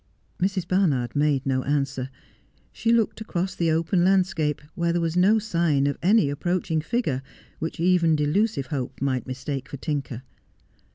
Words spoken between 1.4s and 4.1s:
no answer. She looked across the open